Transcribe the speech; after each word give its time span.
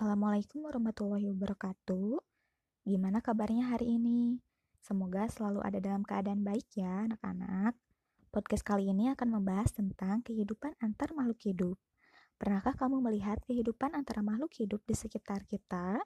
Assalamualaikum 0.00 0.64
warahmatullahi 0.64 1.28
wabarakatuh. 1.28 2.24
Gimana 2.88 3.20
kabarnya 3.20 3.68
hari 3.68 4.00
ini? 4.00 4.40
Semoga 4.80 5.28
selalu 5.28 5.60
ada 5.60 5.76
dalam 5.76 6.08
keadaan 6.08 6.40
baik 6.40 6.72
ya, 6.72 7.04
anak-anak. 7.04 7.76
Podcast 8.32 8.64
kali 8.64 8.88
ini 8.88 9.12
akan 9.12 9.28
membahas 9.28 9.76
tentang 9.76 10.24
kehidupan 10.24 10.72
antar 10.80 11.12
makhluk 11.12 11.44
hidup. 11.44 11.76
Pernahkah 12.40 12.80
kamu 12.80 12.96
melihat 13.04 13.44
kehidupan 13.44 13.92
antara 13.92 14.24
makhluk 14.24 14.48
hidup 14.56 14.80
di 14.88 14.96
sekitar 14.96 15.44
kita? 15.44 16.00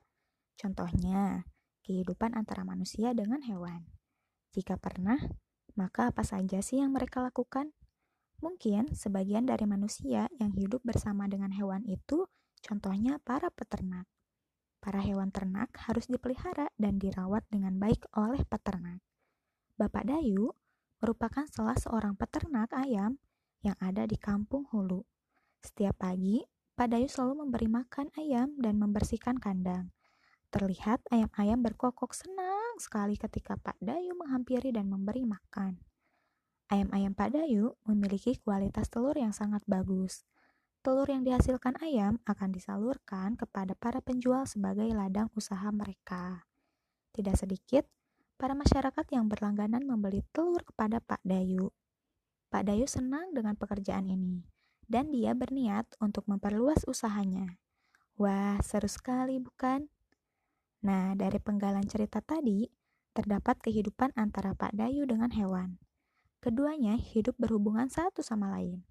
Contohnya, 0.59 1.47
kehidupan 1.87 2.35
antara 2.35 2.67
manusia 2.67 3.15
dengan 3.15 3.47
hewan. 3.47 3.87
Jika 4.51 4.75
pernah, 4.75 5.23
maka 5.79 6.11
apa 6.11 6.27
saja 6.27 6.59
sih 6.59 6.83
yang 6.83 6.91
mereka 6.91 7.23
lakukan? 7.23 7.71
Mungkin 8.43 8.91
sebagian 8.91 9.47
dari 9.47 9.63
manusia 9.63 10.27
yang 10.35 10.51
hidup 10.51 10.83
bersama 10.83 11.31
dengan 11.31 11.55
hewan 11.55 11.87
itu 11.87 12.27
Contohnya 12.65 13.21
para 13.21 13.53
peternak. 13.53 14.09
Para 14.81 14.97
hewan 14.97 15.29
ternak 15.29 15.69
harus 15.85 16.09
dipelihara 16.09 16.73
dan 16.81 16.97
dirawat 16.97 17.45
dengan 17.53 17.77
baik 17.77 18.09
oleh 18.17 18.41
peternak. 18.41 19.05
Bapak 19.77 20.09
Dayu 20.09 20.49
merupakan 20.97 21.45
salah 21.45 21.77
seorang 21.77 22.17
peternak 22.17 22.73
ayam 22.73 23.21
yang 23.61 23.77
ada 23.77 24.09
di 24.09 24.17
kampung 24.17 24.65
Hulu. 24.73 25.05
Setiap 25.61 26.01
pagi, 26.01 26.41
Pak 26.73 26.89
Dayu 26.89 27.05
selalu 27.05 27.45
memberi 27.45 27.69
makan 27.69 28.09
ayam 28.17 28.57
dan 28.57 28.81
membersihkan 28.81 29.37
kandang. 29.37 29.93
Terlihat 30.49 31.05
ayam-ayam 31.13 31.61
berkokok 31.61 32.17
senang 32.17 32.81
sekali 32.81 33.13
ketika 33.13 33.61
Pak 33.61 33.77
Dayu 33.77 34.17
menghampiri 34.17 34.73
dan 34.73 34.89
memberi 34.89 35.21
makan. 35.21 35.77
Ayam-ayam 36.73 37.13
Pak 37.13 37.29
Dayu 37.29 37.77
memiliki 37.85 38.41
kualitas 38.41 38.89
telur 38.89 39.13
yang 39.13 39.37
sangat 39.37 39.61
bagus 39.69 40.25
telur 40.85 41.09
yang 41.09 41.25
dihasilkan 41.25 41.81
ayam 41.81 42.21
akan 42.29 42.53
disalurkan 42.53 43.33
kepada 43.33 43.73
para 43.73 44.05
penjual 44.05 44.45
sebagai 44.45 44.85
ladang 44.93 45.33
usaha 45.33 45.65
mereka. 45.73 46.45
Tidak 47.09 47.33
sedikit, 47.33 47.89
para 48.37 48.53
masyarakat 48.53 49.01
yang 49.09 49.25
berlangganan 49.25 49.81
membeli 49.81 50.21
telur 50.29 50.61
kepada 50.61 51.01
Pak 51.01 51.25
Dayu. 51.25 51.73
Pak 52.53 52.69
Dayu 52.69 52.85
senang 52.85 53.33
dengan 53.33 53.57
pekerjaan 53.57 54.05
ini, 54.05 54.45
dan 54.85 55.09
dia 55.09 55.33
berniat 55.33 55.89
untuk 55.97 56.29
memperluas 56.29 56.85
usahanya. 56.85 57.57
Wah, 58.21 58.61
seru 58.61 58.85
sekali 58.85 59.41
bukan? 59.41 59.89
Nah, 60.85 61.17
dari 61.17 61.41
penggalan 61.41 61.89
cerita 61.89 62.21
tadi, 62.21 62.69
terdapat 63.17 63.57
kehidupan 63.57 64.13
antara 64.13 64.53
Pak 64.53 64.77
Dayu 64.77 65.09
dengan 65.09 65.33
hewan. 65.33 65.81
Keduanya 66.45 66.93
hidup 66.93 67.33
berhubungan 67.41 67.89
satu 67.89 68.21
sama 68.21 68.53
lain. 68.53 68.85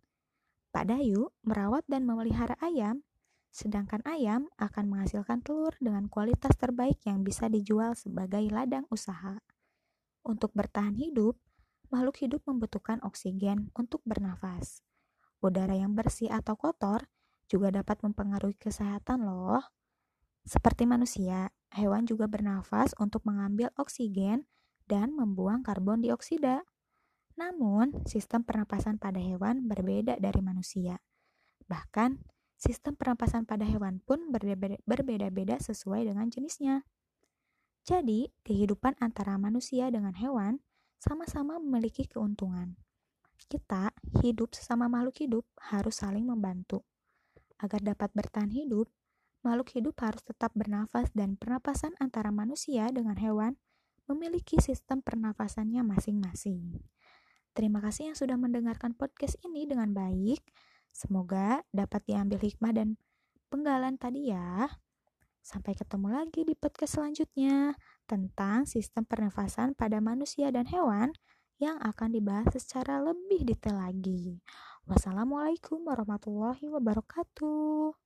Pak 0.74 0.90
Dayu 0.90 1.30
merawat 1.46 1.86
dan 1.86 2.02
memelihara 2.02 2.58
ayam, 2.58 3.06
sedangkan 3.54 4.02
ayam 4.02 4.50
akan 4.58 4.90
menghasilkan 4.90 5.38
telur 5.46 5.70
dengan 5.78 6.10
kualitas 6.10 6.58
terbaik 6.58 6.98
yang 7.06 7.22
bisa 7.22 7.46
dijual 7.46 7.94
sebagai 7.94 8.42
ladang 8.50 8.82
usaha. 8.90 9.38
Untuk 10.26 10.50
bertahan 10.50 10.98
hidup, 10.98 11.38
makhluk 11.94 12.18
hidup 12.18 12.42
membutuhkan 12.50 12.98
oksigen 13.06 13.70
untuk 13.78 14.02
bernafas. 14.02 14.82
Udara 15.38 15.78
yang 15.78 15.94
bersih 15.94 16.26
atau 16.26 16.58
kotor 16.58 17.06
juga 17.46 17.70
dapat 17.70 18.02
mempengaruhi 18.02 18.58
kesehatan 18.58 19.22
loh. 19.22 19.62
Seperti 20.42 20.90
manusia, 20.90 21.54
hewan 21.70 22.02
juga 22.02 22.26
bernafas 22.26 22.98
untuk 22.98 23.22
mengambil 23.22 23.70
oksigen 23.78 24.50
dan 24.90 25.14
membuang 25.14 25.62
karbon 25.62 26.02
dioksida. 26.02 26.66
Namun, 27.54 28.02
sistem 28.02 28.42
pernapasan 28.42 28.98
pada 28.98 29.22
hewan 29.22 29.70
berbeda 29.70 30.18
dari 30.18 30.42
manusia. 30.42 30.98
Bahkan, 31.70 32.18
sistem 32.58 32.98
pernapasan 32.98 33.46
pada 33.46 33.62
hewan 33.62 34.02
pun 34.02 34.34
berbeda-beda 34.82 35.62
sesuai 35.62 36.02
dengan 36.02 36.26
jenisnya. 36.34 36.82
Jadi, 37.86 38.34
kehidupan 38.42 38.98
antara 38.98 39.38
manusia 39.38 39.86
dengan 39.94 40.18
hewan 40.18 40.58
sama-sama 40.98 41.62
memiliki 41.62 42.10
keuntungan. 42.10 42.74
Kita, 43.46 43.94
hidup 44.18 44.50
sesama 44.58 44.90
makhluk 44.90 45.22
hidup, 45.22 45.46
harus 45.70 46.02
saling 46.02 46.26
membantu. 46.26 46.82
Agar 47.62 47.86
dapat 47.86 48.10
bertahan 48.18 48.50
hidup, 48.50 48.90
makhluk 49.46 49.70
hidup 49.78 49.94
harus 50.02 50.26
tetap 50.26 50.50
bernafas 50.58 51.06
dan 51.14 51.38
pernapasan 51.38 51.94
antara 52.02 52.34
manusia 52.34 52.90
dengan 52.90 53.14
hewan 53.14 53.54
memiliki 54.10 54.58
sistem 54.58 55.06
pernafasannya 55.06 55.86
masing-masing. 55.86 56.82
Terima 57.54 57.78
kasih 57.78 58.10
yang 58.10 58.18
sudah 58.18 58.34
mendengarkan 58.34 58.98
podcast 58.98 59.38
ini 59.46 59.62
dengan 59.62 59.94
baik. 59.94 60.42
Semoga 60.90 61.62
dapat 61.70 62.02
diambil 62.02 62.42
hikmah 62.42 62.74
dan 62.74 62.98
penggalan 63.46 63.94
tadi 63.94 64.34
ya. 64.34 64.66
Sampai 65.38 65.78
ketemu 65.78 66.10
lagi 66.10 66.42
di 66.42 66.58
podcast 66.58 66.98
selanjutnya 66.98 67.78
tentang 68.10 68.66
sistem 68.66 69.06
pernafasan 69.06 69.78
pada 69.78 70.02
manusia 70.02 70.50
dan 70.50 70.66
hewan 70.66 71.14
yang 71.62 71.78
akan 71.78 72.10
dibahas 72.10 72.50
secara 72.58 72.98
lebih 72.98 73.46
detail 73.46 73.78
lagi. 73.78 74.42
Wassalamualaikum 74.90 75.86
warahmatullahi 75.86 76.66
wabarakatuh. 76.74 78.03